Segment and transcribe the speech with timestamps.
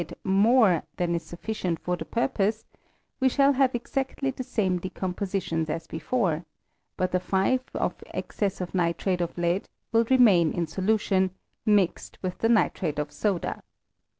[0.01, 2.65] 281 kid more than is sufficient for the purpose;
[3.19, 6.43] we shall haTe exactly the same decompositions as before;
[6.97, 11.29] but the 5 of excess of nitrate of lead will remain in solution,
[11.67, 13.61] mixed with the nitrate of soda.